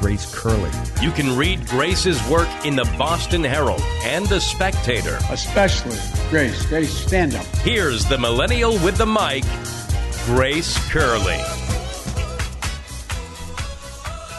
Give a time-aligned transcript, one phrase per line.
[0.00, 0.70] Grace Curley.
[1.00, 5.18] You can read Grace's work in the Boston Herald and the Spectator.
[5.30, 5.98] Especially
[6.30, 6.66] Grace.
[6.66, 7.46] Grace, stand up.
[7.56, 9.44] Here's the millennial with the mic,
[10.26, 11.40] Grace Curley.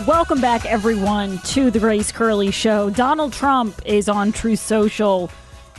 [0.08, 2.90] Welcome back, everyone, to the Grace Curley Show.
[2.90, 5.30] Donald Trump is on Truth Social,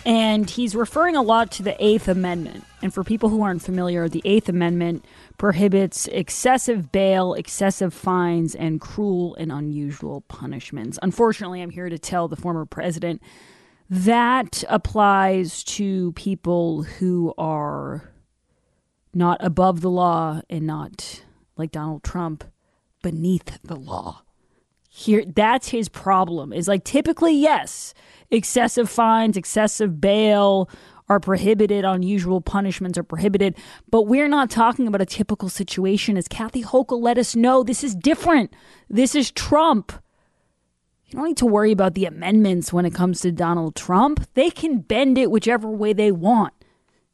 [0.04, 2.64] and he's referring a lot to the Eighth Amendment.
[2.82, 5.04] And for people who aren't familiar, the Eighth Amendment
[5.38, 10.98] prohibits excessive bail, excessive fines, and cruel and unusual punishments.
[11.00, 13.22] Unfortunately, I'm here to tell the former president
[13.88, 18.12] that applies to people who are
[19.14, 21.22] not above the law and not
[21.56, 22.44] like Donald Trump
[23.02, 24.22] beneath the law.
[24.90, 26.52] Here that's his problem.
[26.52, 27.94] Is like typically yes,
[28.30, 30.68] excessive fines, excessive bail
[31.08, 33.56] are prohibited, unusual punishments are prohibited,
[33.90, 36.16] but we're not talking about a typical situation.
[36.16, 38.52] As Kathy Hochul let us know, this is different.
[38.90, 39.92] This is Trump.
[41.06, 44.26] You don't need to worry about the amendments when it comes to Donald Trump.
[44.34, 46.52] They can bend it whichever way they want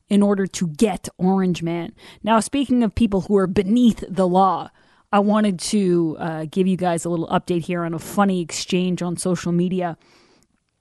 [0.09, 1.95] in order to get Orange Man.
[2.23, 4.71] Now, speaking of people who are beneath the law,
[5.13, 9.01] I wanted to uh, give you guys a little update here on a funny exchange
[9.01, 9.97] on social media.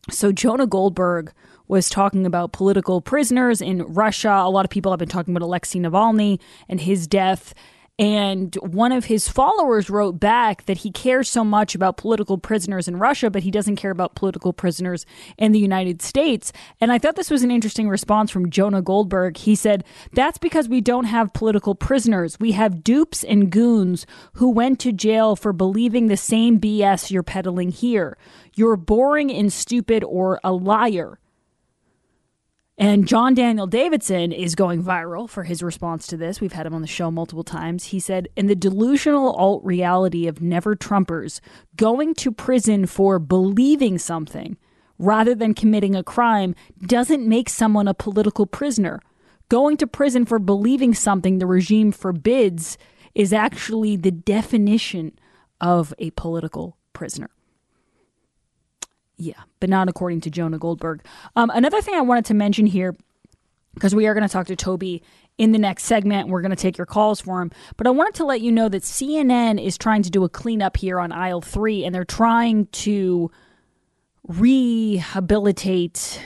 [0.09, 1.31] So, Jonah Goldberg
[1.67, 4.41] was talking about political prisoners in Russia.
[4.43, 7.53] A lot of people have been talking about Alexei Navalny and his death.
[7.99, 12.87] And one of his followers wrote back that he cares so much about political prisoners
[12.87, 15.05] in Russia, but he doesn't care about political prisoners
[15.37, 16.51] in the United States.
[16.81, 19.37] And I thought this was an interesting response from Jonah Goldberg.
[19.37, 22.39] He said, That's because we don't have political prisoners.
[22.39, 27.21] We have dupes and goons who went to jail for believing the same BS you're
[27.21, 28.17] peddling here.
[28.55, 31.19] You're boring and stupid or a liar.
[32.77, 36.41] And John Daniel Davidson is going viral for his response to this.
[36.41, 37.85] We've had him on the show multiple times.
[37.85, 41.39] He said, In the delusional alt reality of never Trumpers,
[41.75, 44.57] going to prison for believing something
[44.97, 48.99] rather than committing a crime doesn't make someone a political prisoner.
[49.49, 52.77] Going to prison for believing something the regime forbids
[53.13, 55.19] is actually the definition
[55.61, 57.29] of a political prisoner.
[59.17, 61.05] Yeah, but not according to Jonah Goldberg.
[61.35, 62.95] Um, another thing I wanted to mention here,
[63.73, 65.03] because we are going to talk to Toby
[65.37, 66.29] in the next segment.
[66.29, 67.51] We're going to take your calls for him.
[67.77, 70.77] But I wanted to let you know that CNN is trying to do a cleanup
[70.77, 73.31] here on aisle three, and they're trying to
[74.27, 76.21] rehabilitate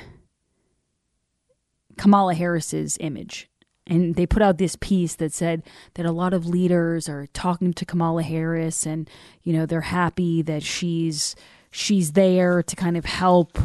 [1.98, 3.50] Kamala Harris's image.
[3.90, 7.74] And they put out this piece that said that a lot of leaders are talking
[7.74, 9.10] to Kamala Harris and,
[9.44, 11.36] you know, they're happy that she's
[11.72, 13.58] she's there to kind of help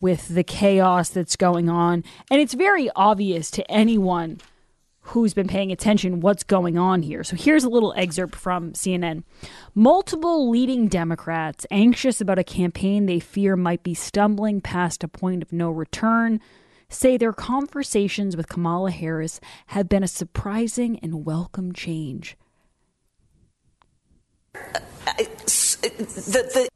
[0.00, 2.04] with the chaos that's going on.
[2.30, 4.38] And it's very obvious to anyone
[5.08, 7.22] who's been paying attention what's going on here.
[7.22, 9.22] So here's a little excerpt from CNN.
[9.74, 15.42] Multiple leading Democrats anxious about a campaign they fear might be stumbling past a point
[15.42, 16.40] of no return
[16.88, 22.36] say their conversations with Kamala Harris have been a surprising and welcome change.
[24.54, 24.70] Uh,
[25.16, 26.68] the, the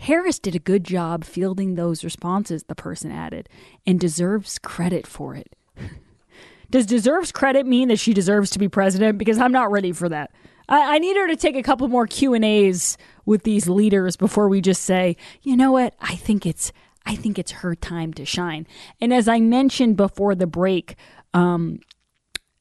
[0.00, 3.50] Harris did a good job fielding those responses, the person added,
[3.86, 5.54] and deserves credit for it.
[6.70, 9.18] Does deserves credit mean that she deserves to be president?
[9.18, 10.30] Because I'm not ready for that.
[10.70, 12.96] I, I need her to take a couple more Q and A's
[13.26, 15.94] with these leaders before we just say, you know what?
[16.00, 16.72] I think it's
[17.04, 18.66] I think it's her time to shine.
[19.02, 20.96] And as I mentioned before the break,
[21.34, 21.80] um,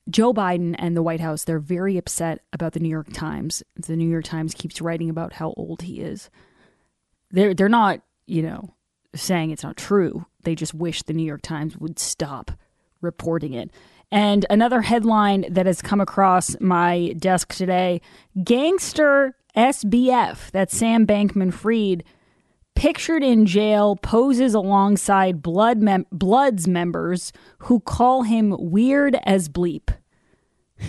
[0.09, 3.63] Joe Biden and the White House, they're very upset about the New York Times.
[3.75, 6.29] The New York Times keeps writing about how old he is
[7.31, 8.73] they're they're not you know
[9.15, 10.25] saying it's not true.
[10.43, 12.51] They just wish the New York Times would stop
[13.01, 13.71] reporting it.
[14.11, 18.01] And another headline that has come across my desk today:
[18.43, 22.03] gangster SBF, that's Sam Bankman Fried,
[22.75, 29.89] pictured in jail, poses alongside Blood mem- Bloods members who call him weird as bleep.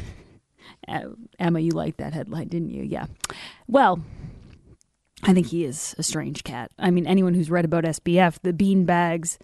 [0.89, 2.83] Uh, Emma, you liked that headline, didn't you?
[2.83, 3.07] Yeah.
[3.69, 4.03] Well,
[5.23, 6.71] I think he is a strange cat.
[6.79, 9.39] I mean, anyone who's read about SBF, the bean bags,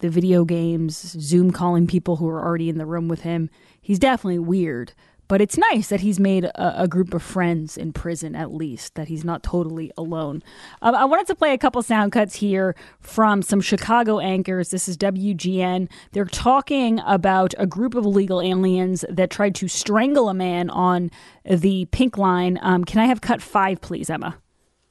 [0.00, 3.48] the video games, Zoom calling people who are already in the room with him,
[3.80, 4.92] he's definitely weird.
[5.28, 8.94] But it's nice that he's made a, a, group of friends in prison, at least,
[8.94, 10.40] that he's not totally alone.
[10.82, 14.70] Um, I wanted to play a couple sound cuts here from some Chicago anchors.
[14.70, 15.88] This is WGN.
[16.12, 21.10] They're talking about a group of illegal aliens that tried to strangle a man on
[21.44, 22.60] the pink line.
[22.62, 24.36] Um, can I have cut five, please, Emma?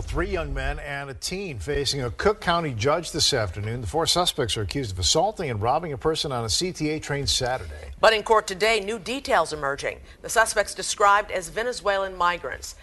[0.02, 3.80] Three young men and a teen facing a Cook County judge this afternoon.
[3.82, 7.28] The four suspects are accused of assaulting and robbing a person on a CTA train
[7.28, 7.92] Saturday.
[8.02, 10.00] But in court today, new details emerging.
[10.22, 12.76] The suspects described as Venezuelan migrants.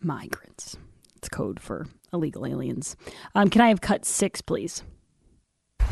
[0.00, 0.76] Migrants.
[1.16, 2.96] It's code for illegal aliens.
[3.34, 4.82] Um, can I have cut six, please?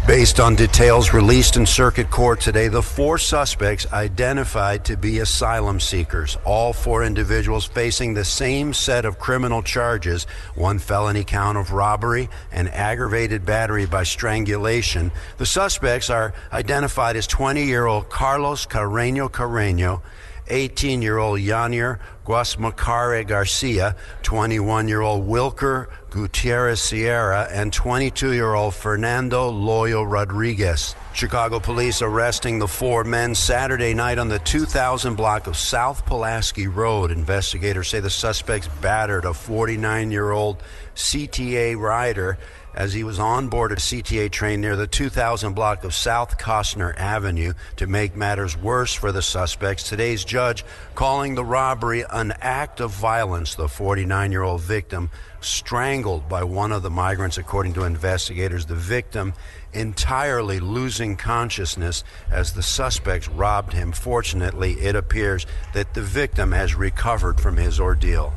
[0.06, 5.80] Based on details released in circuit court today, the four suspects identified to be asylum
[5.80, 11.72] seekers, all four individuals facing the same set of criminal charges one felony count of
[11.72, 15.10] robbery and aggravated battery by strangulation.
[15.38, 20.02] The suspects are identified as 20 year old Carlos Carreño Carreño
[20.48, 28.54] 18 year old Yanier Guasmacare Garcia, 21 year old Wilker Gutierrez Sierra, and 22 year
[28.54, 30.94] old Fernando Loyo Rodriguez.
[31.12, 36.66] Chicago police arresting the four men Saturday night on the 2000 block of South Pulaski
[36.66, 37.10] Road.
[37.10, 40.62] Investigators say the suspects battered a 49 year old
[40.94, 42.38] CTA rider
[42.74, 46.96] as he was on board a CTA train near the 2000 block of South Kostner
[46.96, 47.52] Avenue.
[47.76, 52.90] To make matters worse for the suspects, today's judge calling the robbery an act of
[52.90, 53.54] violence.
[53.54, 55.10] The 49 year old victim
[55.40, 58.66] strangled by one of the migrants, according to investigators.
[58.66, 59.34] The victim
[59.72, 63.92] entirely losing consciousness as the suspects robbed him.
[63.92, 68.32] Fortunately, it appears that the victim has recovered from his ordeal.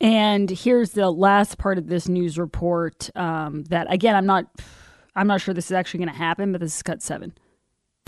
[0.00, 3.10] And here's the last part of this news report.
[3.16, 4.46] Um, that again, I'm not,
[5.16, 7.32] I'm not sure this is actually going to happen, but this is cut seven.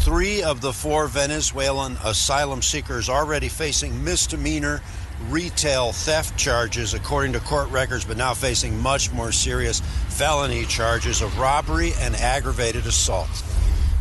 [0.01, 4.81] Three of the four Venezuelan asylum seekers already facing misdemeanor
[5.29, 11.21] retail theft charges, according to court records, but now facing much more serious felony charges
[11.21, 13.29] of robbery and aggravated assault.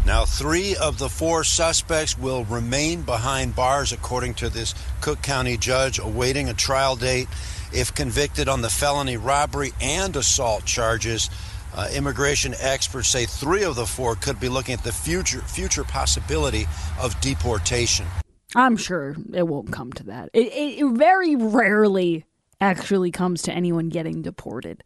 [0.05, 5.57] Now, three of the four suspects will remain behind bars, according to this Cook County
[5.57, 7.27] judge, awaiting a trial date
[7.73, 11.29] if convicted on the felony robbery and assault charges.
[11.75, 15.83] Uh, immigration experts say three of the four could be looking at the future future
[15.83, 16.65] possibility
[16.99, 18.05] of deportation.
[18.55, 20.29] I'm sure it won't come to that.
[20.33, 22.25] It, it, it very rarely
[22.59, 24.83] actually comes to anyone getting deported.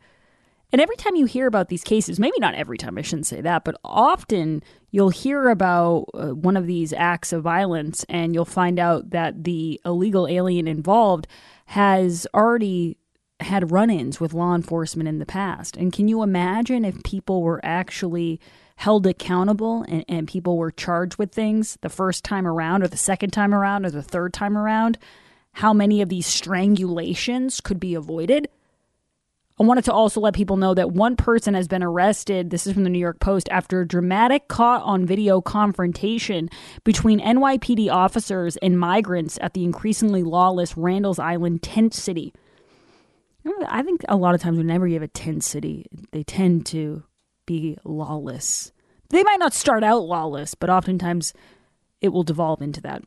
[0.74, 3.42] And every time you hear about these cases, maybe not every time, I shouldn't say
[3.42, 8.44] that, but often you'll hear about uh, one of these acts of violence and you'll
[8.44, 11.28] find out that the illegal alien involved
[11.74, 12.96] has already
[13.40, 15.76] had run ins with law enforcement in the past.
[15.76, 18.40] And can you imagine if people were actually
[18.76, 22.96] held accountable and, and people were charged with things the first time around, or the
[22.96, 25.00] second time around, or the third time around?
[25.54, 28.50] How many of these strangulations could be avoided?
[29.60, 32.50] I wanted to also let people know that one person has been arrested.
[32.50, 36.50] This is from the New York Post after a dramatic caught on video confrontation
[36.84, 42.34] between NYPD officers and migrants at the increasingly lawless Randall's Island tent city.
[43.68, 47.04] I think a lot of times whenever you have a tent city, they tend to
[47.46, 48.72] be lawless.
[49.10, 51.34] They might not start out lawless, but oftentimes
[52.02, 53.04] it will devolve into that.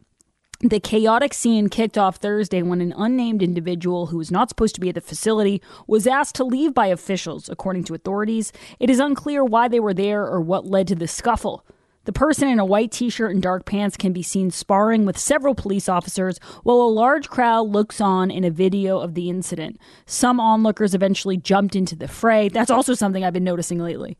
[0.60, 4.80] The chaotic scene kicked off Thursday when an unnamed individual who was not supposed to
[4.80, 8.52] be at the facility was asked to leave by officials, according to authorities.
[8.80, 11.66] It is unclear why they were there or what led to the scuffle.
[12.04, 15.18] The person in a white t shirt and dark pants can be seen sparring with
[15.18, 19.78] several police officers while a large crowd looks on in a video of the incident.
[20.06, 22.48] Some onlookers eventually jumped into the fray.
[22.48, 24.16] That's also something I've been noticing lately.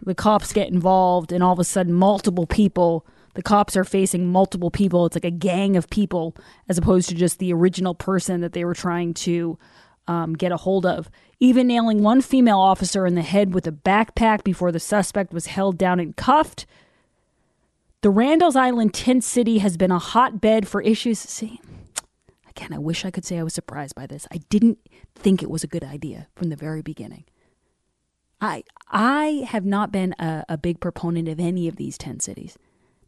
[0.00, 4.26] The cops get involved, and all of a sudden, multiple people the cops are facing
[4.30, 5.06] multiple people.
[5.06, 6.36] It's like a gang of people
[6.68, 9.58] as opposed to just the original person that they were trying to
[10.06, 11.10] um, get a hold of.
[11.40, 15.46] Even nailing one female officer in the head with a backpack before the suspect was
[15.46, 16.66] held down and cuffed.
[18.02, 21.18] The Randall's Island tent city has been a hotbed for issues.
[21.18, 21.60] See,
[22.48, 24.26] again, I wish I could say I was surprised by this.
[24.30, 24.78] I didn't
[25.14, 27.24] think it was a good idea from the very beginning.
[28.40, 32.58] I I have not been a, a big proponent of any of these tent cities.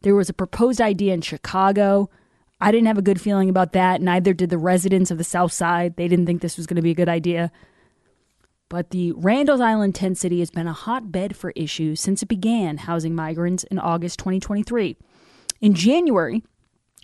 [0.01, 2.09] There was a proposed idea in Chicago.
[2.61, 4.01] I didn't have a good feeling about that.
[4.01, 5.95] Neither did the residents of the South Side.
[5.95, 7.51] They didn't think this was going to be a good idea.
[8.69, 12.77] But the Randall's Island tent city has been a hotbed for issues since it began
[12.77, 14.97] housing migrants in August 2023.
[15.61, 16.43] In January,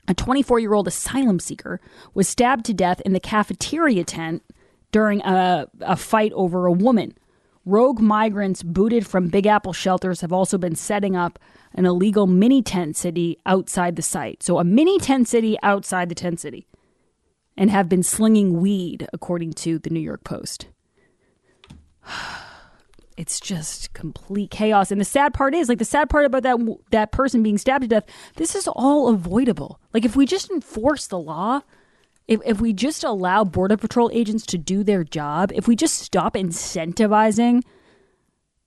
[0.07, 1.79] a 24 year old asylum seeker
[2.13, 4.43] was stabbed to death in the cafeteria tent
[4.91, 7.13] during a, a fight over a woman.
[7.65, 11.37] Rogue migrants booted from Big Apple shelters have also been setting up
[11.73, 14.41] an illegal mini tent city outside the site.
[14.41, 16.67] So, a mini tent city outside the tent city,
[17.55, 20.67] and have been slinging weed, according to the New York Post.
[23.17, 24.89] It's just complete chaos.
[24.89, 26.57] And the sad part is, like, the sad part about that
[26.89, 28.05] that person being stabbed to death,
[28.37, 29.79] this is all avoidable.
[29.93, 31.61] Like, if we just enforce the law,
[32.31, 35.97] if, if we just allow Border Patrol agents to do their job, if we just
[35.97, 37.61] stop incentivizing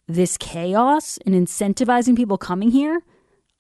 [0.07, 3.01] this chaos and incentivizing people coming here,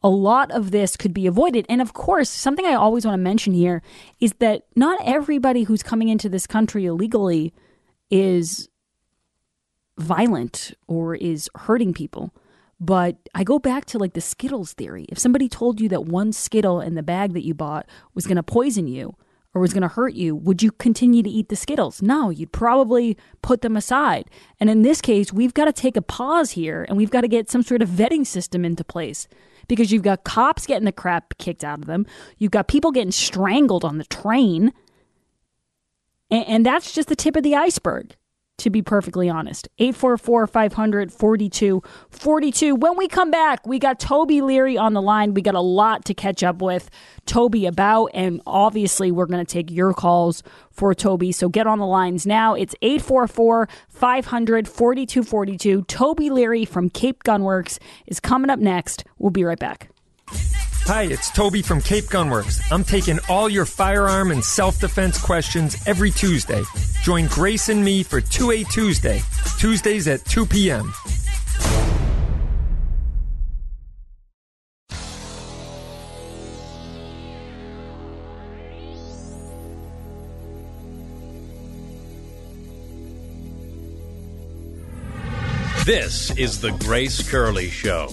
[0.02, 1.64] a lot of this could be avoided.
[1.70, 3.80] And of course, something I always want to mention here
[4.20, 7.54] is that not everybody who's coming into this country illegally
[8.10, 8.68] is
[9.96, 12.34] violent or is hurting people.
[12.78, 15.06] But I go back to like the Skittles theory.
[15.08, 18.36] If somebody told you that one Skittle in the bag that you bought was going
[18.36, 19.16] to poison you,
[19.54, 22.02] or was going to hurt you, would you continue to eat the Skittles?
[22.02, 24.28] No, you'd probably put them aside.
[24.58, 27.28] And in this case, we've got to take a pause here and we've got to
[27.28, 29.28] get some sort of vetting system into place
[29.68, 32.06] because you've got cops getting the crap kicked out of them,
[32.36, 34.72] you've got people getting strangled on the train.
[36.30, 38.16] And, and that's just the tip of the iceberg
[38.58, 39.68] to be perfectly honest.
[39.78, 42.74] 844 500 4242.
[42.74, 45.34] When we come back, we got Toby Leary on the line.
[45.34, 46.90] We got a lot to catch up with
[47.26, 51.32] Toby about, and obviously, we're going to take your calls for Toby.
[51.32, 52.54] So get on the lines now.
[52.54, 55.82] It's 844 500 4242.
[55.82, 59.04] Toby Leary from Cape Gunworks is coming up next.
[59.18, 59.93] We'll be right back.
[60.86, 62.60] Hi, it's Toby from Cape Gunworks.
[62.70, 66.62] I'm taking all your firearm and self defense questions every Tuesday.
[67.02, 69.22] Join Grace and me for 2A Tuesday,
[69.58, 70.92] Tuesdays at 2 p.m.
[85.86, 88.10] This is the Grace Curley Show.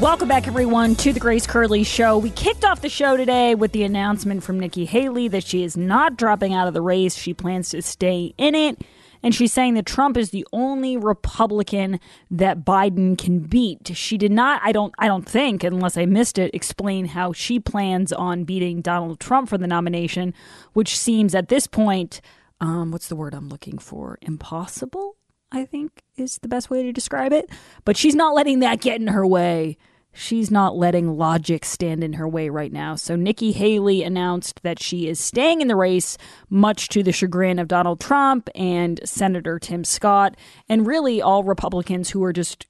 [0.00, 2.18] Welcome back, everyone, to the Grace Curley Show.
[2.18, 5.76] We kicked off the show today with the announcement from Nikki Haley that she is
[5.76, 7.16] not dropping out of the race.
[7.16, 8.80] She plans to stay in it.
[9.24, 11.98] And she's saying that Trump is the only Republican
[12.30, 13.90] that Biden can beat.
[13.96, 17.58] She did not, I don't, I don't think, unless I missed it, explain how she
[17.58, 20.32] plans on beating Donald Trump for the nomination,
[20.74, 22.20] which seems at this point,
[22.60, 24.16] um, what's the word I'm looking for?
[24.22, 25.17] Impossible.
[25.50, 27.48] I think is the best way to describe it.
[27.84, 29.76] But she's not letting that get in her way.
[30.12, 32.96] She's not letting logic stand in her way right now.
[32.96, 36.18] So Nikki Haley announced that she is staying in the race,
[36.50, 40.36] much to the chagrin of Donald Trump and Senator Tim Scott,
[40.68, 42.66] and really all Republicans who are just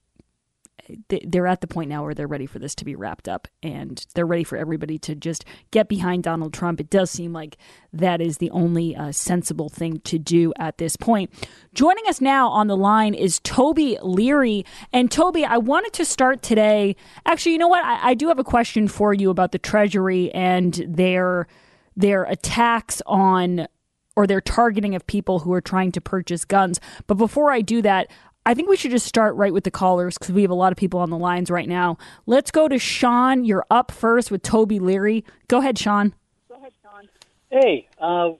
[1.07, 4.05] they're at the point now where they're ready for this to be wrapped up and
[4.13, 6.79] they're ready for everybody to just get behind Donald Trump.
[6.79, 7.57] It does seem like
[7.93, 11.31] that is the only uh, sensible thing to do at this point.
[11.73, 14.65] Joining us now on the line is Toby Leary.
[14.91, 16.95] And Toby, I wanted to start today.
[17.25, 17.83] Actually, you know what?
[17.83, 21.47] I, I do have a question for you about the Treasury and their
[21.95, 23.67] their attacks on
[24.15, 26.79] or their targeting of people who are trying to purchase guns.
[27.07, 28.11] But before I do that,
[28.45, 30.71] I think we should just start right with the callers because we have a lot
[30.71, 31.97] of people on the lines right now.
[32.25, 33.45] Let's go to Sean.
[33.45, 35.23] You're up first with Toby Leary.
[35.47, 36.15] Go ahead, Sean.
[36.47, 37.09] Go ahead, Sean.
[37.51, 38.31] Hey, uh,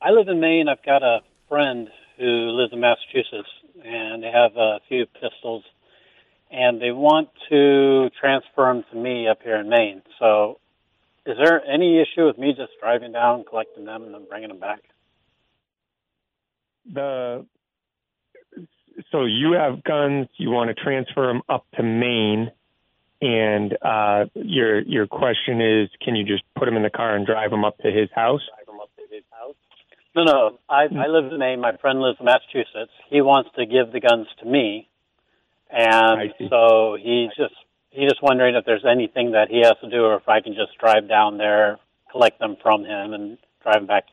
[0.00, 0.68] I live in Maine.
[0.68, 1.88] I've got a friend
[2.18, 3.48] who lives in Massachusetts,
[3.84, 5.64] and they have a few pistols,
[6.50, 10.02] and they want to transfer them to me up here in Maine.
[10.18, 10.60] So,
[11.26, 14.60] is there any issue with me just driving down, collecting them, and then bringing them
[14.60, 14.80] back?
[16.90, 17.44] The
[19.10, 22.50] so you have guns, you want to transfer them up to Maine,
[23.20, 27.26] and uh, your your question is, can you just put them in the car and
[27.26, 28.42] drive them up to his house?
[30.14, 30.58] No, no.
[30.68, 31.60] I I live in Maine.
[31.60, 32.92] My friend lives in Massachusetts.
[33.08, 34.88] He wants to give the guns to me,
[35.70, 37.54] and so he's just
[37.90, 40.54] he's just wondering if there's anything that he has to do, or if I can
[40.54, 41.78] just drive down there,
[42.10, 44.04] collect them from him, and drive them back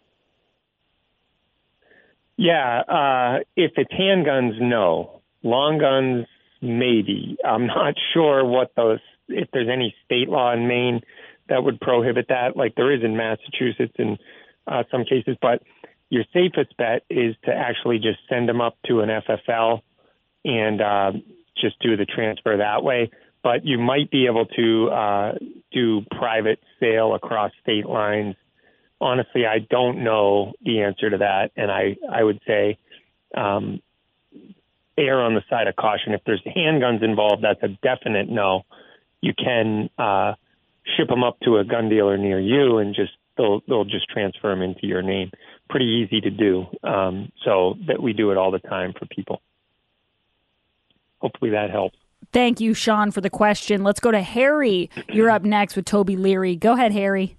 [2.38, 5.22] yeah, uh, if it's handguns, no.
[5.44, 6.28] Long guns,
[6.62, 7.38] maybe.
[7.46, 11.02] I'm not sure what those, if there's any state law in Maine
[11.48, 14.18] that would prohibit that, like there is in Massachusetts in
[14.68, 15.38] uh, some cases.
[15.42, 15.62] But
[16.10, 19.82] your safest bet is to actually just send them up to an FFL
[20.44, 21.12] and uh,
[21.60, 23.12] just do the transfer that way.
[23.44, 25.34] But you might be able to uh,
[25.72, 28.36] do private sale across state lines
[29.00, 32.78] honestly, I don't know the answer to that, and I I would say
[33.36, 33.82] um,
[34.98, 36.14] err on the side of caution.
[36.14, 38.64] If there's handguns involved, that's a definite no.
[39.22, 40.34] You can uh,
[40.98, 44.50] ship them up to a gun dealer near you and just they'll they'll just transfer
[44.50, 45.32] them into your name.
[45.70, 46.66] Pretty easy to do.
[46.84, 49.42] Um, so that we do it all the time for people.
[51.20, 51.98] Hopefully that helps.
[52.32, 53.84] Thank you, Sean, for the question.
[53.84, 54.90] Let's go to Harry.
[55.10, 56.56] You're up next with Toby Leary.
[56.56, 57.38] Go ahead, Harry.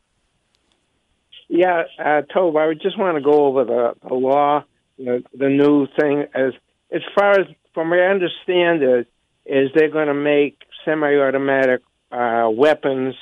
[1.48, 4.64] Yeah, uh, Toby, I just want to go over the, the law,
[4.98, 6.24] the, the new thing.
[6.34, 6.52] As
[6.90, 9.08] as far as from what I understand it,
[9.44, 13.14] is they're going to make semi-automatic uh, weapons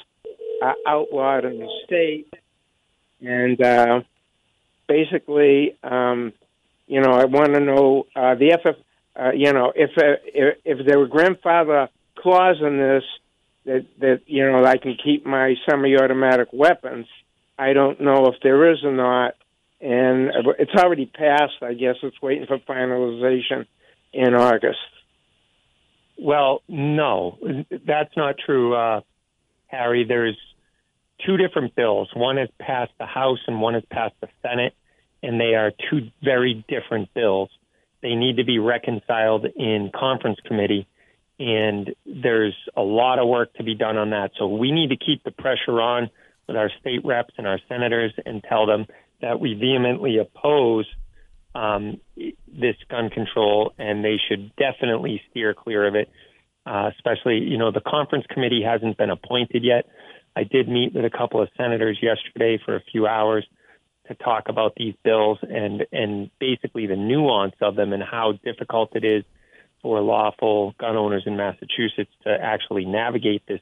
[0.63, 2.33] uh, outlawed in the state,
[3.21, 4.01] and uh,
[4.89, 6.33] basically, um,
[6.87, 8.81] you know, I want to know uh, the FF.
[9.17, 13.05] Uh, you know, if uh, if if there were grandfather clause in this
[13.67, 17.07] that that you know I can keep my semi-automatic weapons.
[17.59, 19.35] I don't know if there is or not,
[19.81, 21.63] and it's already passed.
[21.63, 23.67] I guess it's waiting for finalization
[24.13, 24.79] in August.
[26.19, 27.39] Well, no,
[27.71, 29.01] that's not true, uh,
[29.67, 30.05] Harry.
[30.05, 30.39] There's
[31.27, 32.09] two different bills.
[32.15, 34.75] One has passed the House and one has passed the Senate,
[35.23, 37.51] and they are two very different bills.
[38.03, 40.87] They need to be reconciled in conference committee,
[41.39, 44.33] and there's a lot of work to be done on that.
[44.39, 46.11] So we need to keep the pressure on
[46.47, 48.87] with our state reps and our senators and tell them
[49.21, 50.87] that we vehemently oppose
[51.55, 56.11] um, this gun control, and they should definitely steer clear of it.
[56.67, 59.85] Uh, especially, you know, the conference committee hasn't been appointed yet.
[60.35, 63.47] I did meet with a couple of senators yesterday for a few hours
[64.09, 68.95] to talk about these bills and and basically the nuance of them and how difficult
[68.95, 69.25] it is
[69.81, 73.61] for lawful gun owners in Massachusetts to actually navigate this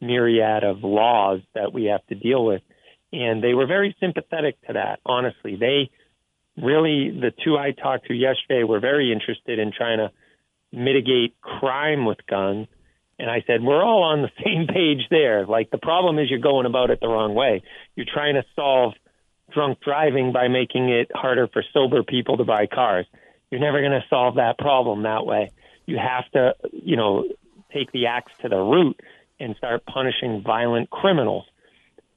[0.00, 2.62] myriad of laws that we have to deal with.
[3.12, 5.00] And they were very sympathetic to that.
[5.06, 5.90] Honestly, they
[6.56, 10.10] really the two I talked to yesterday were very interested in trying to
[10.72, 12.66] mitigate crime with guns.
[13.18, 15.46] And I said, we're all on the same page there.
[15.46, 17.62] Like the problem is you're going about it the wrong way.
[17.94, 18.94] You're trying to solve
[19.52, 23.06] drunk driving by making it harder for sober people to buy cars.
[23.50, 25.52] You're never going to solve that problem that way.
[25.86, 27.28] You have to, you know,
[27.72, 28.98] take the axe to the root
[29.40, 31.44] and start punishing violent criminals.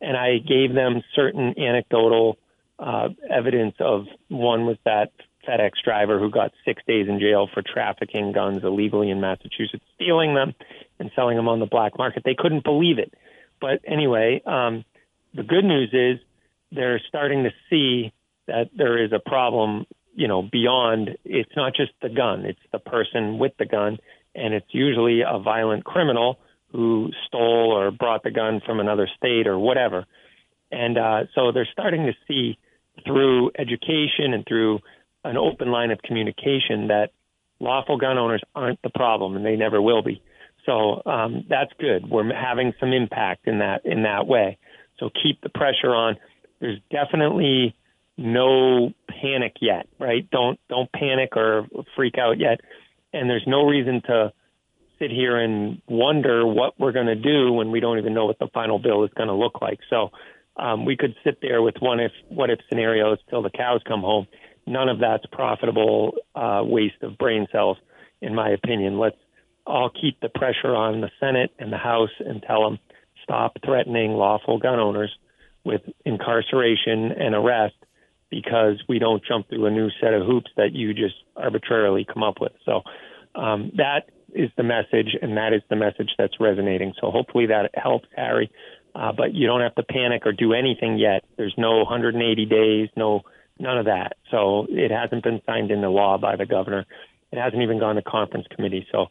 [0.01, 2.37] And I gave them certain anecdotal
[2.79, 5.11] uh, evidence of one was that
[5.47, 10.35] FedEx driver who got six days in jail for trafficking guns illegally in Massachusetts, stealing
[10.35, 10.53] them
[10.99, 12.23] and selling them on the black market.
[12.25, 13.13] They couldn't believe it.
[13.59, 14.85] But anyway, um,
[15.33, 16.19] the good news is
[16.71, 18.11] they're starting to see
[18.47, 22.79] that there is a problem, you know, beyond it's not just the gun, it's the
[22.79, 23.97] person with the gun,
[24.35, 26.39] and it's usually a violent criminal
[26.77, 30.05] who stole or brought the gun from another state or whatever.
[30.71, 32.59] And uh, so they're starting to see
[33.03, 34.81] through education and through
[35.23, 37.09] an open line of communication that
[37.59, 40.21] lawful gun owners aren't the problem and they never will be.
[40.67, 42.07] So um, that's good.
[42.07, 44.59] We're having some impact in that in that way.
[44.99, 46.17] So keep the pressure on.
[46.59, 47.75] There's definitely
[48.17, 50.29] no panic yet, right?
[50.29, 52.59] Don't don't panic or freak out yet.
[53.13, 54.31] And there's no reason to
[54.99, 58.39] sit here and wonder what we're going to do when we don't even know what
[58.39, 59.79] the final bill is going to look like.
[59.89, 60.11] So
[60.57, 64.01] um, we could sit there with one if what if scenarios till the cows come
[64.01, 64.27] home.
[64.65, 67.77] None of that's profitable uh, waste of brain cells,
[68.21, 68.99] in my opinion.
[68.99, 69.17] Let's
[69.65, 72.79] all keep the pressure on the Senate and the House and tell them
[73.23, 75.15] stop threatening lawful gun owners
[75.63, 77.75] with incarceration and arrest
[78.29, 82.23] because we don't jump through a new set of hoops that you just arbitrarily come
[82.23, 82.53] up with.
[82.65, 82.81] So
[83.35, 86.93] um, that is the message, and that is the message that's resonating.
[87.01, 88.51] So hopefully that helps, Harry.
[88.95, 91.23] Uh, but you don't have to panic or do anything yet.
[91.37, 93.21] There's no 180 days, no
[93.59, 94.17] none of that.
[94.31, 96.85] So it hasn't been signed into law by the governor.
[97.31, 98.87] It hasn't even gone to conference committee.
[98.91, 99.07] So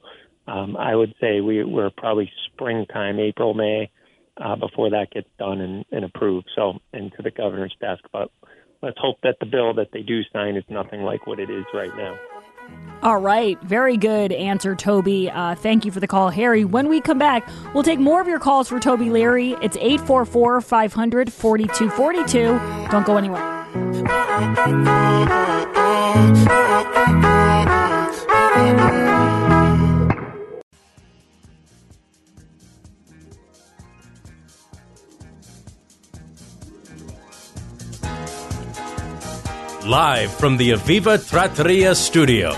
[0.47, 3.91] um, I would say we, we're probably springtime, April, May,
[4.37, 6.49] uh, before that gets done and, and approved.
[6.55, 8.05] So into the governor's desk.
[8.13, 8.31] But
[8.83, 11.65] let's hope that the bill that they do sign is nothing like what it is
[11.75, 12.19] right now.
[13.03, 13.61] All right.
[13.63, 15.31] Very good answer, Toby.
[15.31, 16.65] Uh, thank you for the call, Harry.
[16.65, 19.53] When we come back, we'll take more of your calls for Toby Leary.
[19.63, 22.89] It's 844 500 4242.
[22.91, 23.57] Don't go anywhere.
[39.87, 42.51] Live from the Aviva Trattoria studio,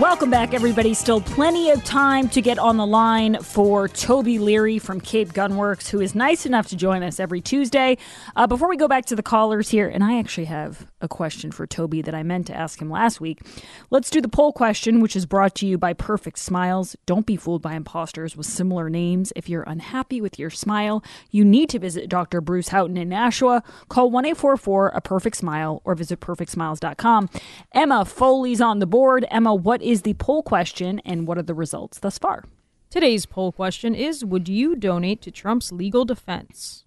[0.00, 0.94] Welcome back, everybody.
[0.94, 5.90] Still plenty of time to get on the line for Toby Leary from Cape Gunworks,
[5.90, 7.98] who is nice enough to join us every Tuesday.
[8.34, 11.52] Uh, before we go back to the callers here, and I actually have a question
[11.52, 13.42] for Toby that I meant to ask him last week.
[13.90, 16.96] Let's do the poll question, which is brought to you by Perfect Smiles.
[17.04, 19.30] Don't be fooled by imposters with similar names.
[19.36, 22.40] If you're unhappy with your smile, you need to visit Dr.
[22.40, 23.62] Bruce Houghton in Nashua.
[23.90, 27.28] Call 1 844 A Perfect Smile or visit perfectsmiles.com.
[27.72, 29.26] Emma Foley's on the board.
[29.30, 32.44] Emma, what is the poll question and what are the results thus far?
[32.90, 36.84] Today's poll question is Would you donate to Trump's legal defense?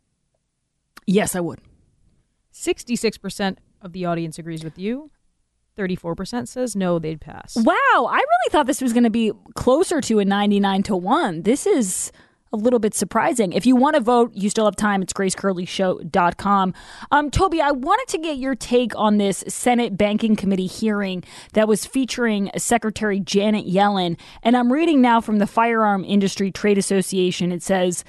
[1.05, 1.60] Yes, I would.
[2.53, 5.12] 66% of the audience agrees with you.
[5.77, 7.55] 34% says no, they'd pass.
[7.58, 7.73] Wow,
[8.10, 11.41] I really thought this was going to be closer to a 99 to 1.
[11.41, 12.12] This is
[12.53, 13.53] a little bit surprising.
[13.53, 15.01] If you want to vote, you still have time.
[15.01, 16.73] It's gracecurleyshow.com.
[17.12, 21.67] Um, Toby, I wanted to get your take on this Senate Banking Committee hearing that
[21.67, 24.17] was featuring Secretary Janet Yellen.
[24.43, 27.51] And I'm reading now from the Firearm Industry Trade Association.
[27.51, 28.03] It says,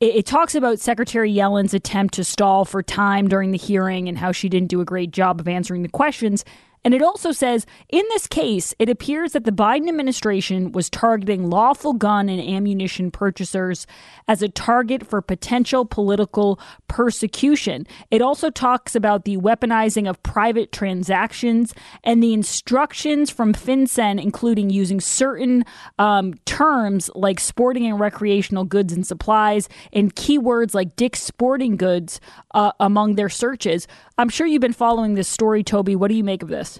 [0.00, 4.18] it, it talks about Secretary Yellen's attempt to stall for time during the hearing and
[4.18, 6.44] how she didn't do a great job of answering the questions.
[6.84, 11.48] And it also says in this case, it appears that the Biden administration was targeting
[11.48, 13.86] lawful gun and ammunition purchasers
[14.26, 17.86] as a target for potential political persecution.
[18.10, 24.70] It also talks about the weaponizing of private transactions and the instructions from FinCEN, including
[24.70, 25.64] using certain
[25.98, 32.20] um, terms like sporting and recreational goods and supplies and keywords like Dick's Sporting Goods
[32.54, 33.86] uh, among their searches.
[34.18, 35.96] I'm sure you've been following this story, Toby.
[35.96, 36.71] What do you make of this?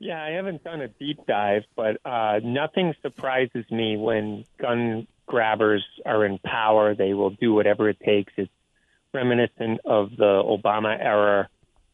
[0.00, 5.84] Yeah, I haven't done a deep dive, but uh, nothing surprises me when gun grabbers
[6.06, 6.94] are in power.
[6.94, 8.32] They will do whatever it takes.
[8.36, 8.50] It's
[9.12, 11.50] reminiscent of the Obama era,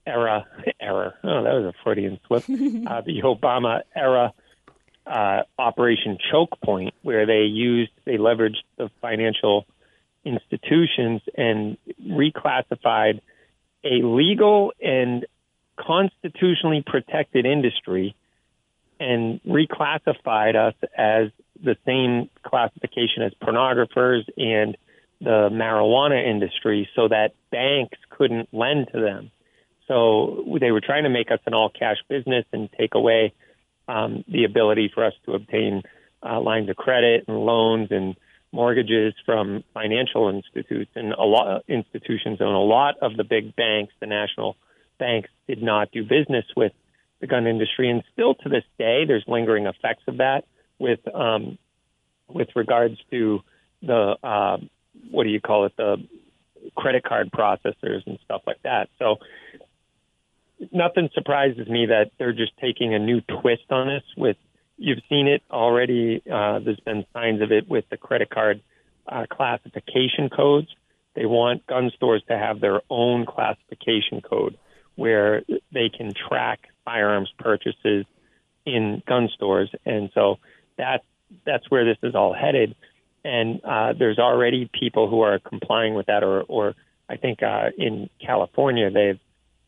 [0.06, 0.46] era,
[0.80, 1.14] era.
[1.24, 2.44] Oh, that was a Freudian slip.
[2.44, 4.32] uh, the Obama era
[5.04, 9.66] uh, Operation Choke Point, where they used, they leveraged the financial
[10.24, 13.20] institutions and reclassified
[13.82, 15.26] a legal and
[15.76, 18.14] constitutionally protected industry
[18.98, 21.28] and reclassified us as
[21.62, 24.76] the same classification as pornographers and
[25.20, 29.30] the marijuana industry so that banks couldn't lend to them.
[29.88, 33.32] So they were trying to make us an all cash business and take away
[33.88, 35.82] um, the ability for us to obtain
[36.22, 38.16] uh, lines of credit and loans and
[38.52, 43.92] mortgages from financial institutes and a lot institutions and a lot of the big banks,
[44.00, 44.56] the national
[44.98, 46.72] banks did not do business with
[47.20, 50.44] the gun industry, and still to this day, there's lingering effects of that
[50.78, 51.58] with um,
[52.28, 53.40] with regards to
[53.82, 54.58] the uh,
[55.10, 55.96] what do you call it the
[56.76, 58.88] credit card processors and stuff like that.
[58.98, 59.16] So
[60.72, 64.02] nothing surprises me that they're just taking a new twist on this.
[64.16, 64.36] With
[64.76, 66.22] you've seen it already.
[66.30, 68.62] Uh, there's been signs of it with the credit card
[69.08, 70.68] uh, classification codes.
[71.14, 74.58] They want gun stores to have their own classification code
[74.96, 78.04] where they can track firearms purchases
[78.64, 80.36] in gun stores, and so
[80.76, 81.04] that's
[81.44, 82.74] that's where this is all headed.
[83.24, 86.74] And uh, there's already people who are complying with that, or, or
[87.08, 89.20] I think uh, in California they've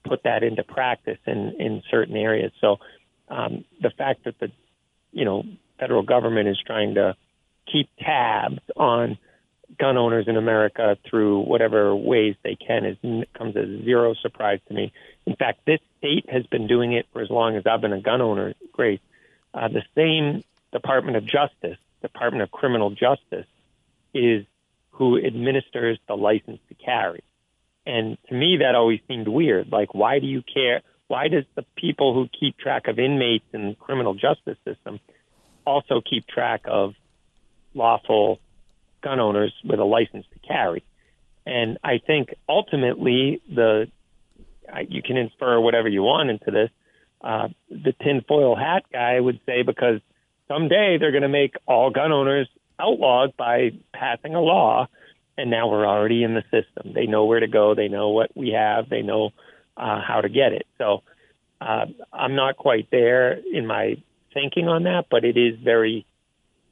[0.04, 2.52] put that into practice in in certain areas.
[2.60, 2.76] So
[3.28, 4.50] um, the fact that the
[5.12, 5.44] you know
[5.78, 7.16] federal government is trying to
[7.70, 9.18] keep tabs on
[9.78, 12.96] gun owners in America through whatever ways they can is
[13.34, 14.92] comes as zero surprise to me.
[15.26, 18.00] In fact, this state has been doing it for as long as I've been a
[18.00, 18.54] gun owner.
[18.72, 19.00] Grace,
[19.52, 23.46] uh, the same Department of Justice, Department of Criminal Justice,
[24.14, 24.46] is
[24.90, 27.22] who administers the license to carry.
[27.86, 29.70] And to me, that always seemed weird.
[29.70, 30.82] Like, why do you care?
[31.06, 35.00] Why does the people who keep track of inmates in the criminal justice system
[35.66, 36.94] also keep track of
[37.74, 38.40] lawful
[39.02, 40.84] gun owners with a license to carry.
[41.46, 43.86] And I think ultimately the
[44.88, 46.70] you can infer whatever you want into this.
[47.20, 50.00] Uh, the tinfoil hat guy would say because
[50.46, 54.86] someday they're going to make all gun owners outlawed by passing a law,
[55.36, 56.92] and now we're already in the system.
[56.94, 57.74] They know where to go.
[57.74, 58.88] They know what we have.
[58.88, 59.30] They know
[59.76, 60.66] uh, how to get it.
[60.76, 61.02] So
[61.60, 63.96] uh, I'm not quite there in my
[64.34, 66.06] thinking on that, but it is very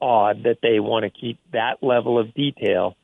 [0.00, 2.96] odd that they want to keep that level of detail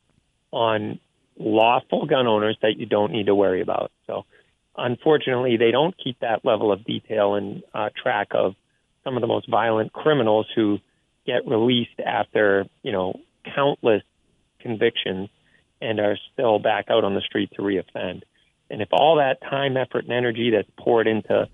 [0.51, 0.99] on
[1.39, 3.91] lawful gun owners that you don't need to worry about.
[4.07, 4.25] So,
[4.77, 8.55] unfortunately, they don't keep that level of detail and uh, track of
[9.05, 10.79] some of the most violent criminals who
[11.27, 13.19] get released after, you know,
[13.55, 14.03] countless
[14.61, 15.29] convictions
[15.81, 18.23] and are still back out on the street to reoffend.
[18.71, 21.49] And if all that time, effort, and energy that's poured into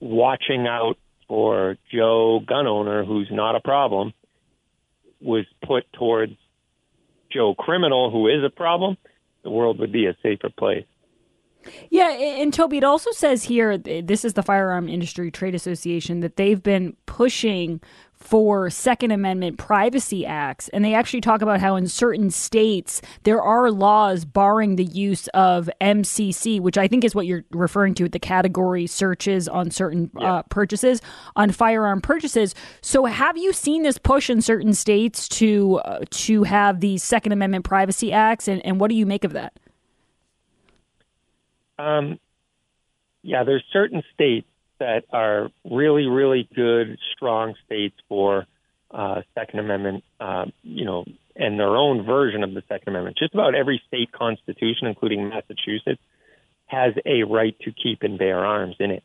[0.00, 0.96] watching out
[1.28, 4.12] for Joe gun owner, who's not a problem,
[5.20, 6.34] was put towards
[7.30, 8.96] Joe criminal, who is a problem,
[9.42, 10.84] the world would be a safer place.
[11.90, 16.36] Yeah, and Toby, it also says here this is the Firearm Industry Trade Association that
[16.36, 17.80] they've been pushing
[18.16, 20.68] for Second Amendment privacy acts.
[20.70, 25.28] And they actually talk about how in certain states there are laws barring the use
[25.28, 29.70] of MCC, which I think is what you're referring to with the category searches on
[29.70, 30.34] certain yeah.
[30.34, 31.00] uh, purchases,
[31.36, 32.54] on firearm purchases.
[32.80, 37.32] So have you seen this push in certain states to uh, to have these Second
[37.32, 38.48] Amendment privacy acts?
[38.48, 39.52] And, and what do you make of that?
[41.78, 42.18] Um,
[43.22, 44.46] yeah, there's certain states
[44.78, 48.46] that are really, really good, strong states for
[48.90, 53.18] uh, Second Amendment, uh, you know, and their own version of the Second Amendment.
[53.18, 56.00] Just about every state constitution, including Massachusetts,
[56.66, 59.02] has a right to keep and bear arms in it.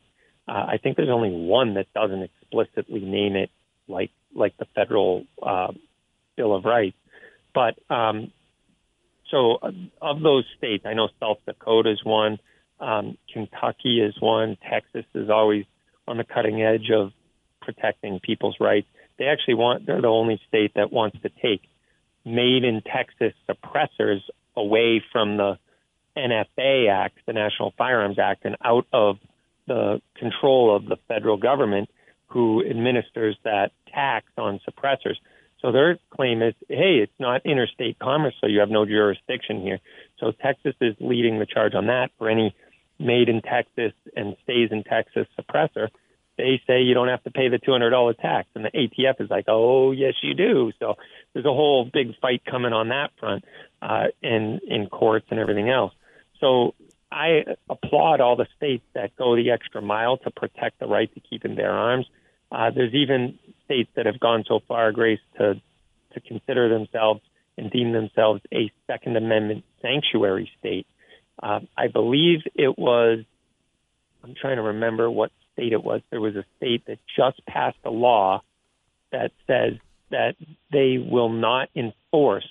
[0.47, 3.49] Uh, I think there's only one that doesn't explicitly name it
[3.87, 5.71] like like the federal uh,
[6.37, 6.97] Bill of Rights.
[7.53, 8.31] But um,
[9.29, 12.39] so uh, of those states, I know South Dakota is one.
[12.81, 14.57] Um, Kentucky is one.
[14.69, 15.65] Texas is always
[16.07, 17.11] on the cutting edge of
[17.61, 18.87] protecting people's rights.
[19.19, 21.61] They actually want, they're the only state that wants to take
[22.25, 24.21] made in Texas suppressors
[24.55, 25.57] away from the
[26.17, 29.17] NFA Act, the National Firearms Act, and out of
[29.67, 31.89] the control of the federal government
[32.27, 35.15] who administers that tax on suppressors.
[35.61, 39.79] So their claim is, hey, it's not interstate commerce, so you have no jurisdiction here.
[40.19, 42.55] So Texas is leading the charge on that for any
[43.01, 45.89] made in Texas and stays in Texas suppressor,
[46.37, 48.47] they say you don't have to pay the $200 tax.
[48.55, 50.71] And the ATF is like, oh, yes, you do.
[50.79, 50.95] So
[51.33, 53.43] there's a whole big fight coming on that front
[53.81, 55.93] uh, in, in courts and everything else.
[56.39, 56.73] So
[57.11, 61.19] I applaud all the states that go the extra mile to protect the right to
[61.19, 62.07] keep and bear arms.
[62.51, 65.61] Uh, there's even states that have gone so far, Grace, to
[66.13, 67.21] to consider themselves
[67.57, 70.85] and deem themselves a Second Amendment sanctuary state.
[71.41, 73.23] Uh, I believe it was,
[74.23, 76.01] I'm trying to remember what state it was.
[76.09, 78.41] There was a state that just passed a law
[79.11, 79.73] that says
[80.11, 80.35] that
[80.71, 82.47] they will not enforce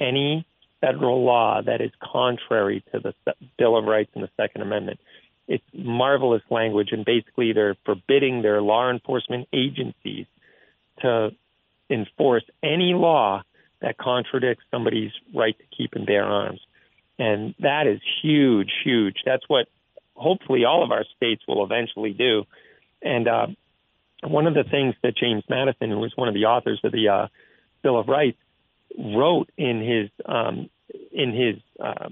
[0.00, 0.46] any
[0.80, 5.00] federal law that is contrary to the Bill of Rights and the Second Amendment.
[5.46, 10.26] It's marvelous language, and basically they're forbidding their law enforcement agencies
[11.00, 11.30] to
[11.90, 13.42] enforce any law
[13.80, 16.60] that contradicts somebody's right to keep and bear arms.
[17.18, 19.16] And that is huge, huge.
[19.24, 19.66] That's what
[20.14, 22.44] hopefully all of our states will eventually do.
[23.02, 23.46] And uh,
[24.22, 27.08] one of the things that James Madison, who was one of the authors of the
[27.08, 27.26] uh,
[27.82, 28.38] Bill of Rights,
[28.98, 30.68] wrote in his um,
[31.12, 32.08] in his uh,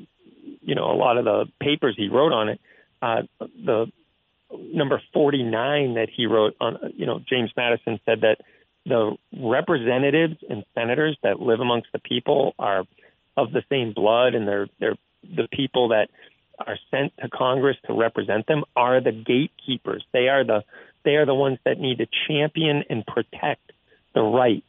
[0.62, 2.60] you know a lot of the papers he wrote on it,
[3.02, 3.90] uh, the
[4.50, 8.38] number 49 that he wrote on you know James Madison said that
[8.84, 12.84] the representatives and senators that live amongst the people are
[13.36, 16.08] of the same blood and they're they're the people that
[16.58, 20.04] are sent to Congress to represent them are the gatekeepers.
[20.12, 20.64] They are the
[21.04, 23.72] they are the ones that need to champion and protect
[24.14, 24.66] the rights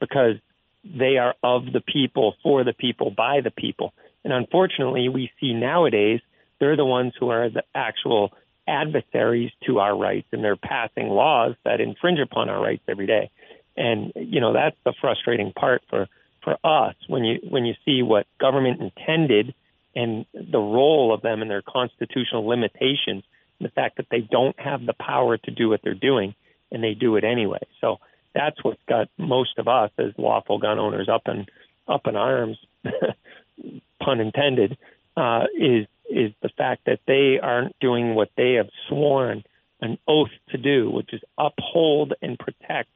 [0.00, 0.36] because
[0.84, 3.92] they are of the people, for the people, by the people.
[4.24, 6.20] And unfortunately, we see nowadays
[6.60, 8.32] they're the ones who are the actual
[8.68, 13.30] adversaries to our rights and they're passing laws that infringe upon our rights every day.
[13.76, 16.08] And you know, that's the frustrating part for
[16.48, 19.54] for us when you when you see what government intended
[19.94, 23.24] and the role of them and their constitutional limitations,
[23.58, 26.34] and the fact that they don't have the power to do what they're doing,
[26.70, 27.58] and they do it anyway.
[27.80, 27.98] So
[28.34, 31.46] that's what's got most of us as lawful gun owners up in
[31.86, 32.58] up in arms,
[34.02, 34.78] pun intended,
[35.16, 39.44] uh, is is the fact that they aren't doing what they have sworn
[39.80, 42.88] an oath to do, which is uphold and protect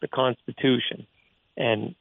[0.00, 1.06] the Constitution.
[1.60, 1.94] And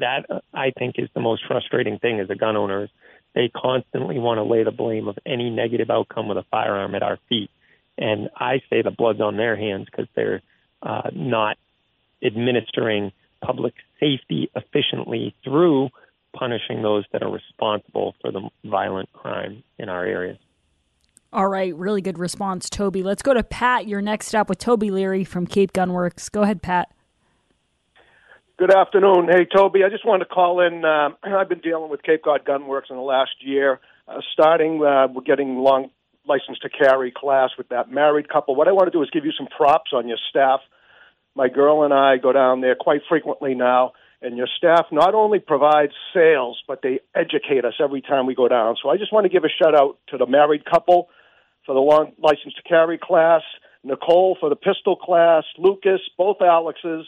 [0.00, 2.84] that, I think, is the most frustrating thing as a gun owner.
[2.84, 2.90] Is
[3.34, 7.02] they constantly want to lay the blame of any negative outcome with a firearm at
[7.02, 7.50] our feet.
[7.98, 10.40] And I say the blood's on their hands because they're
[10.82, 11.58] uh, not
[12.24, 13.12] administering
[13.42, 15.90] public safety efficiently through
[16.34, 20.38] punishing those that are responsible for the violent crime in our areas.
[21.32, 23.02] All right, really good response, Toby.
[23.02, 23.86] Let's go to Pat.
[23.86, 26.30] You're next up with Toby Leary from Cape Gunworks.
[26.30, 26.90] Go ahead, Pat.
[28.56, 29.26] Good afternoon.
[29.28, 30.84] Hey, Toby, I just wanted to call in.
[30.84, 35.08] Uh, I've been dealing with Cape Cod Gunworks in the last year, uh, starting uh,
[35.12, 35.90] we're getting long
[36.24, 38.54] license to carry class with that married couple.
[38.54, 40.60] What I want to do is give you some props on your staff.
[41.34, 45.40] My girl and I go down there quite frequently now, and your staff not only
[45.40, 48.76] provides sales, but they educate us every time we go down.
[48.80, 51.08] So I just want to give a shout out to the married couple
[51.66, 53.42] for the long license to carry class
[53.82, 57.04] Nicole for the pistol class, Lucas, both Alexes,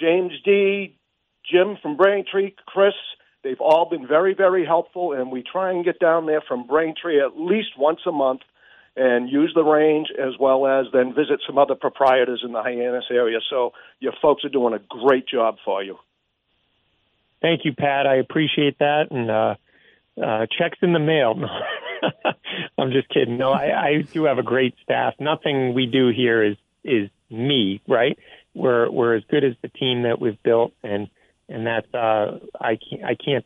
[0.00, 0.96] James D,
[1.50, 2.94] Jim from Braintree, Chris.
[3.42, 7.20] They've all been very, very helpful, and we try and get down there from Braintree
[7.20, 8.40] at least once a month
[8.96, 13.04] and use the range as well as then visit some other proprietors in the Hyannis
[13.10, 13.38] area.
[13.48, 15.98] So your folks are doing a great job for you.
[17.40, 18.06] Thank you, Pat.
[18.06, 19.10] I appreciate that.
[19.10, 19.54] And uh,
[20.22, 21.34] uh, checks in the mail.
[22.78, 23.38] I'm just kidding.
[23.38, 25.14] No, I, I do have a great staff.
[25.18, 28.18] Nothing we do here is is me, right?
[28.54, 31.08] We're we're as good as the team that we've built, and
[31.48, 33.44] and that's uh, I can't I can't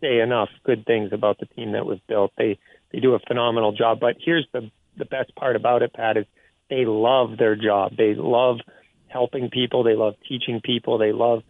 [0.00, 2.32] say enough good things about the team that we've built.
[2.36, 2.58] They
[2.92, 4.00] they do a phenomenal job.
[4.00, 6.26] But here's the the best part about it, Pat, is
[6.68, 7.96] they love their job.
[7.96, 8.58] They love
[9.08, 9.84] helping people.
[9.84, 10.98] They love teaching people.
[10.98, 11.42] They love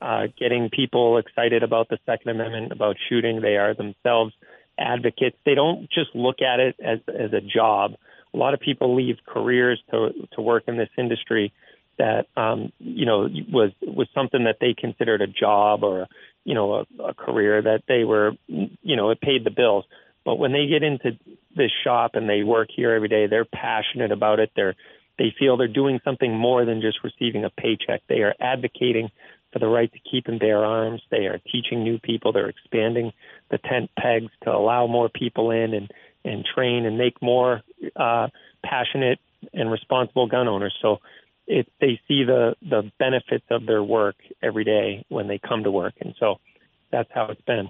[0.00, 3.40] uh, getting people excited about the Second Amendment, about shooting.
[3.40, 4.32] They are themselves
[4.78, 5.36] advocates.
[5.44, 7.92] They don't just look at it as as a job.
[8.32, 11.52] A lot of people leave careers to to work in this industry
[12.00, 16.06] that um, you know was was something that they considered a job or
[16.44, 19.84] you know a, a career that they were you know it paid the bills.
[20.24, 21.18] But when they get into
[21.54, 24.50] this shop and they work here every day, they're passionate about it.
[24.56, 24.74] They're
[25.18, 28.00] they feel they're doing something more than just receiving a paycheck.
[28.08, 29.10] They are advocating
[29.52, 31.02] for the right to keep and bear arms.
[31.10, 32.32] They are teaching new people.
[32.32, 33.12] They're expanding
[33.50, 35.90] the tent pegs to allow more people in and
[36.24, 37.62] and train and make more
[37.96, 38.28] uh,
[38.64, 39.18] passionate
[39.52, 40.74] and responsible gun owners.
[40.80, 40.98] So
[41.50, 45.70] it, they see the the benefits of their work every day when they come to
[45.70, 46.36] work, and so
[46.92, 47.68] that's how it's been.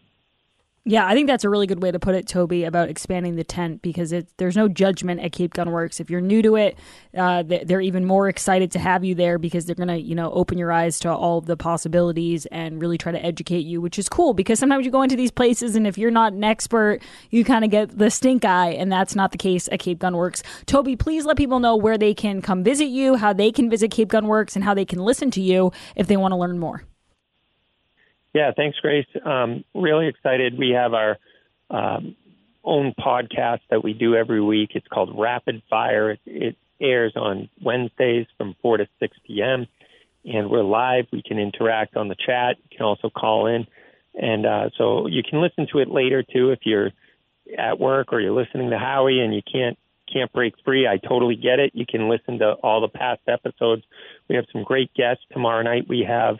[0.87, 3.45] Yeah, I think that's a really good way to put it, Toby, about expanding the
[3.45, 6.01] tent because it, there's no judgment at Cape Gun Works.
[6.01, 6.79] If you're new to it,
[7.15, 10.33] uh, they're even more excited to have you there because they're going to, you know,
[10.33, 14.09] open your eyes to all the possibilities and really try to educate you, which is
[14.09, 17.45] cool because sometimes you go into these places and if you're not an expert, you
[17.45, 20.43] kind of get the stink eye, and that's not the case at Cape Gun Works.
[20.65, 23.91] Toby, please let people know where they can come visit you, how they can visit
[23.91, 26.59] Cape Gun Works, and how they can listen to you if they want to learn
[26.59, 26.85] more.
[28.33, 29.07] Yeah, thanks, Grace.
[29.25, 30.59] Um, really excited.
[30.59, 31.19] We have our
[31.71, 32.17] um,
[32.65, 34.71] own podcast that we do every week.
[34.75, 36.13] It's called Rapid Fire.
[36.13, 39.67] It, it airs on Wednesdays from 4 to 6 p.m.
[40.25, 41.07] And we're live.
[41.13, 42.57] We can interact on the chat.
[42.71, 43.67] You can also call in.
[44.15, 46.91] And uh, so you can listen to it later too if you're
[47.57, 49.79] at work or you're listening to Howie and you can't
[50.13, 50.89] can't break free.
[50.89, 51.71] I totally get it.
[51.73, 53.83] You can listen to all the past episodes.
[54.29, 55.87] We have some great guests tomorrow night.
[55.89, 56.39] We have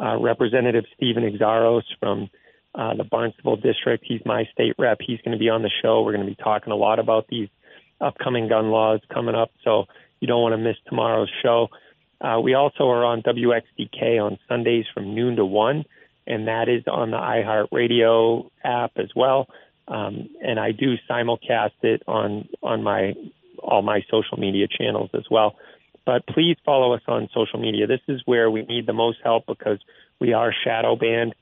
[0.00, 2.30] uh, Representative Steven Xiarhos from
[2.74, 4.04] uh, the Barnstable district.
[4.06, 4.98] He's my state rep.
[5.00, 6.02] He's going to be on the show.
[6.02, 7.48] We're going to be talking a lot about these
[8.00, 9.84] upcoming gun laws coming up, so
[10.20, 11.68] you don't want to miss tomorrow's show.
[12.20, 15.84] Uh, we also are on WXTK on Sundays from noon to 1,
[16.26, 19.48] and that is on the iHeartRadio app as well.
[19.88, 23.14] Um, and I do simulcast it on on my
[23.58, 25.56] all my social media channels as well.
[26.04, 27.86] But please follow us on social media.
[27.86, 29.78] This is where we need the most help because
[30.20, 31.34] we are shadow banned.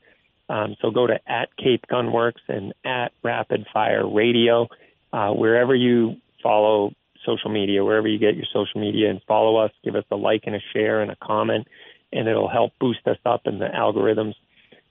[0.49, 4.69] Um, so go to at Cape Gun Works and at Rapid Fire Radio,
[5.13, 6.93] uh, wherever you follow
[7.25, 9.71] social media, wherever you get your social media, and follow us.
[9.85, 11.69] Give us a like and a share and a comment,
[12.13, 14.35] and it'll help boost us up in the algorithms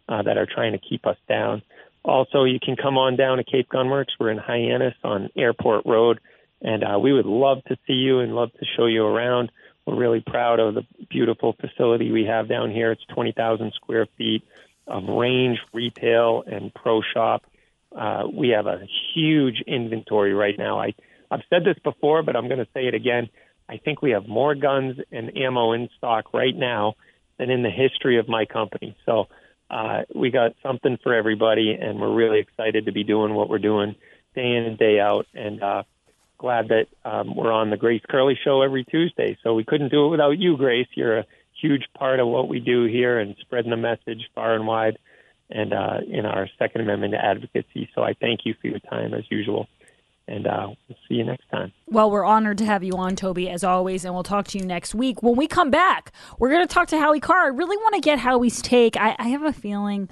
[0.07, 1.61] uh, that are trying to keep us down.
[2.03, 4.13] Also, you can come on down to Cape Gun Works.
[4.19, 6.19] We're in Hyannis on Airport Road,
[6.61, 9.51] and uh, we would love to see you and love to show you around.
[9.85, 12.91] We're really proud of the beautiful facility we have down here.
[12.91, 14.43] It's 20,000 square feet
[14.87, 17.43] of range, retail, and pro shop.
[17.95, 18.81] Uh, we have a
[19.13, 20.79] huge inventory right now.
[20.79, 20.93] I,
[21.31, 23.29] I've said this before, but I'm going to say it again.
[23.67, 26.95] I think we have more guns and ammo in stock right now
[27.37, 28.97] than in the history of my company.
[29.05, 29.27] So
[29.69, 33.59] uh, we got something for everybody, and we're really excited to be doing what we're
[33.59, 33.95] doing
[34.35, 35.27] day in and day out.
[35.33, 35.83] And uh,
[36.39, 39.37] glad that um, we're on the Grace Curley Show every Tuesday.
[39.43, 40.87] So we couldn't do it without you, Grace.
[40.95, 41.25] You're a
[41.61, 44.97] huge part of what we do here and spreading the message far and wide
[45.51, 47.89] and uh, in our Second Amendment advocacy.
[47.93, 49.67] So I thank you for your time as usual.
[50.27, 51.71] And uh, we'll see you next time.
[51.87, 54.65] Well, we're honored to have you on, Toby, as always, and we'll talk to you
[54.65, 55.23] next week.
[55.23, 57.45] When we come back, we're going to talk to Howie Carr.
[57.45, 58.95] I really want to get Howie's take.
[58.95, 60.07] I, I have a feeling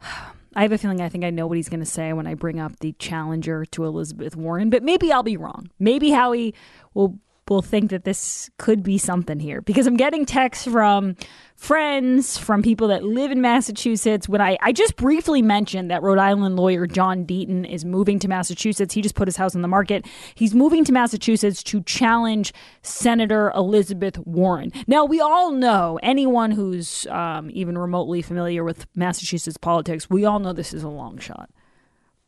[0.54, 2.34] I have a feeling I think I know what he's going to say when I
[2.34, 5.70] bring up the challenger to Elizabeth Warren, but maybe I'll be wrong.
[5.78, 6.54] Maybe Howie
[6.94, 7.18] will
[7.50, 11.16] will think that this could be something here because I'm getting texts from
[11.56, 14.28] friends, from people that live in Massachusetts.
[14.28, 18.28] When I, I just briefly mentioned that Rhode Island lawyer John Deaton is moving to
[18.28, 20.06] Massachusetts, he just put his house on the market.
[20.34, 24.72] He's moving to Massachusetts to challenge Senator Elizabeth Warren.
[24.86, 30.38] Now, we all know, anyone who's um, even remotely familiar with Massachusetts politics, we all
[30.38, 31.50] know this is a long shot.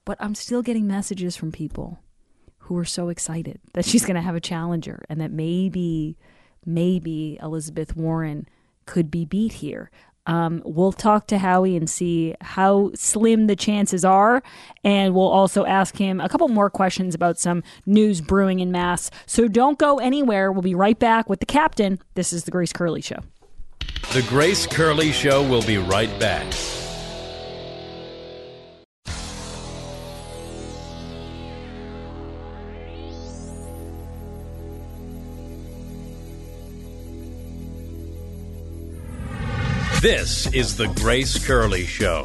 [0.04, 2.00] But I'm still getting messages from people
[2.72, 6.16] who are so excited that she's going to have a challenger and that maybe,
[6.64, 8.46] maybe Elizabeth Warren
[8.86, 9.90] could be beat here.
[10.24, 14.42] Um, we'll talk to Howie and see how slim the chances are.
[14.84, 19.10] And we'll also ask him a couple more questions about some news brewing in Mass.
[19.26, 20.52] So don't go anywhere.
[20.52, 21.98] We'll be right back with the captain.
[22.14, 23.18] This is the Grace Curley Show.
[24.12, 26.46] The Grace Curley Show will be right back.
[40.02, 42.24] This is the Grace Curley Show.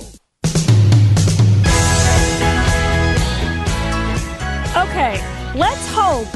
[4.75, 5.21] Okay,
[5.53, 6.31] let's hope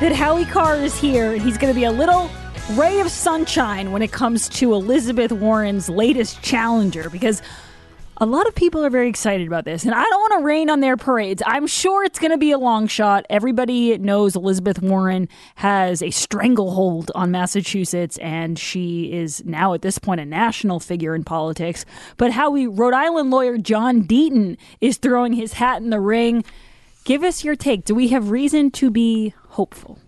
[0.00, 2.28] that Howie Carr is here and he's going to be a little
[2.72, 7.42] ray of sunshine when it comes to Elizabeth Warren's latest challenger because
[8.18, 10.68] a lot of people are very excited about this, and I don't want to rain
[10.70, 11.42] on their parades.
[11.46, 13.24] I'm sure it's going to be a long shot.
[13.30, 19.98] Everybody knows Elizabeth Warren has a stranglehold on Massachusetts, and she is now at this
[19.98, 21.84] point a national figure in politics.
[22.18, 26.44] But Howie, Rhode Island lawyer John Deaton is throwing his hat in the ring.
[27.04, 27.84] Give us your take.
[27.84, 29.98] Do we have reason to be hopeful?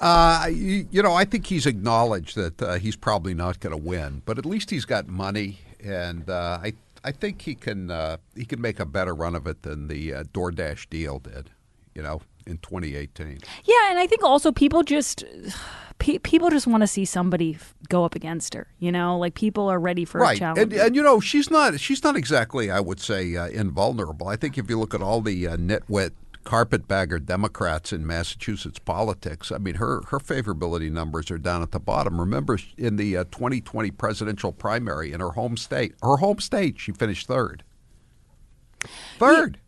[0.00, 3.76] Uh, you, you, know, I think he's acknowledged that uh, he's probably not going to
[3.76, 6.74] win, but at least he's got money, and uh, I
[7.04, 10.14] I think he can uh, he can make a better run of it than the
[10.14, 11.50] uh, DoorDash Diehl did,
[11.94, 13.38] you know, in 2018.
[13.64, 15.24] Yeah, and I think also people just
[15.98, 17.58] pe- people just want to see somebody
[17.88, 18.66] go up against her.
[18.78, 20.36] You know, like people are ready for right.
[20.36, 20.72] a challenge.
[20.72, 24.28] And, and you know, she's not she's not exactly, I would say, uh, invulnerable.
[24.28, 26.12] I think if you look at all the nitwit
[26.44, 29.52] carpetbagger Democrats in Massachusetts politics.
[29.52, 32.18] I mean, her her favorability numbers are down at the bottom.
[32.20, 36.92] Remember, in the uh, 2020 presidential primary in her home state, her home state, she
[36.92, 37.62] finished third.
[39.18, 39.58] Third.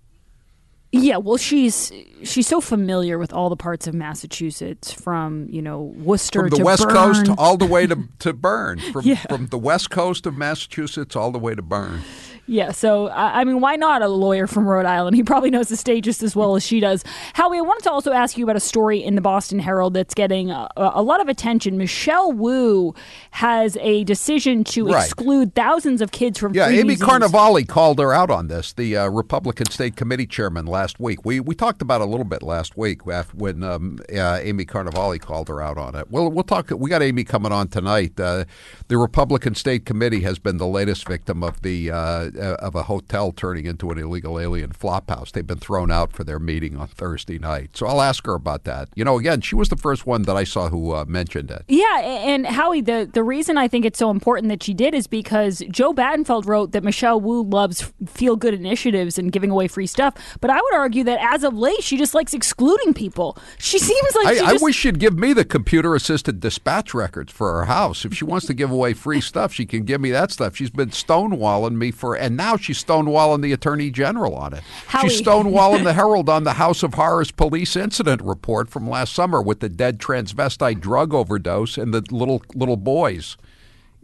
[0.90, 1.00] Yeah.
[1.00, 1.90] yeah, well, she's
[2.22, 6.56] she's so familiar with all the parts of Massachusetts, from you know Worcester from the
[6.58, 6.88] to West.
[6.88, 9.16] Coast all the way to to Bern, from Yeah.
[9.28, 12.02] from the West Coast of Massachusetts all the way to Bern.
[12.46, 15.14] Yeah, so I I mean, why not a lawyer from Rhode Island?
[15.16, 17.04] He probably knows the state just as well as she does.
[17.34, 20.12] Howie, I wanted to also ask you about a story in the Boston Herald that's
[20.12, 21.78] getting a, a lot of attention.
[21.78, 22.94] Michelle Wu
[23.30, 25.04] has a decision to Right.
[25.04, 27.10] exclude thousands of kids from Yeah, Amy museums.
[27.10, 31.24] Carnevale called her out on this, the uh, Republican State Committee chairman last week.
[31.24, 35.20] We we talked about it a little bit last week when um, uh, Amy Carnevale
[35.20, 36.10] called her out on it.
[36.10, 36.70] Well, we'll talk.
[36.70, 38.18] We got Amy coming on tonight.
[38.18, 38.44] Uh,
[38.88, 41.90] the Republican State Committee has been the latest victim of the
[42.36, 45.32] uh, of a hotel turning into an illegal alien flophouse.
[45.32, 47.76] They've been thrown out for their meeting on Thursday night.
[47.76, 48.88] So I'll ask her about that.
[48.94, 51.64] You know, again, she was the first one that I saw who uh, mentioned it.
[51.68, 55.06] Yeah, and Howie, the, the reason I think it's so important that she did is
[55.06, 59.86] because Joe Battenfeld wrote that Michelle Wu loves feel good initiatives and giving away free
[59.86, 60.14] stuff.
[60.40, 63.36] But I would argue that as of late, she just likes excluding people.
[63.58, 66.94] She seems like I, she I just, wish she'd give me the computer assisted dispatch
[66.94, 68.04] records for her house.
[68.04, 70.56] If she wants to give away free stuff, she can give me that stuff.
[70.56, 74.62] She's been stonewalling me for, and now she's stonewalling the attorney general on it.
[74.86, 75.08] Howie.
[75.08, 79.42] She's stonewalling the Herald on the House of Horrors police incident report from last summer
[79.42, 83.36] with the dead transvestite drug overdose and the little little boys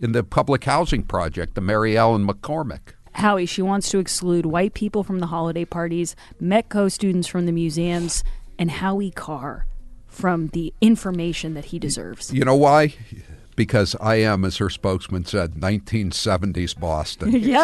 [0.00, 2.94] in the public housing project, the Mary Ellen McCormack.
[3.12, 7.52] Howie, she wants to exclude white people from the holiday parties, Metco students from the
[7.52, 8.22] museums,
[8.58, 9.66] and Howie Carr
[10.06, 12.32] from the information that he deserves.
[12.32, 12.94] You know why?
[13.56, 17.32] Because I am, as her spokesman said, 1970s Boston.
[17.40, 17.60] yep.